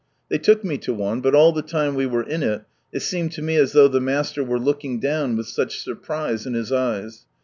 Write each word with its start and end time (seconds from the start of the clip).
They 0.29 0.39
took 0.39 0.63
me 0.63 0.79
to 0.79 0.95
one, 0.95 1.21
but 1.21 1.35
all 1.35 1.51
the 1.51 1.61
time 1.61 1.93
we 1.93 2.07
were 2.07 2.23
in 2.23 2.41
it, 2.41 2.63
it 2.91 3.01
seemed 3.01 3.33
to 3.33 3.43
me 3.43 3.57
as 3.57 3.73
though 3.73 3.87
the 3.87 4.01
Master 4.01 4.43
were 4.43 4.57
looking 4.57 4.99
down 4.99 5.35
with 5.37 5.45
such 5.47 5.79
surprise 5.83 6.47
in 6.47 6.55
His 6.55 6.71
eyes. 6.71 7.27